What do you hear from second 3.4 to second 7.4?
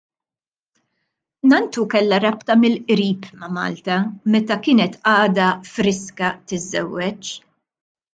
ma' Malta meta kienet għadha friska tiżżewweġ.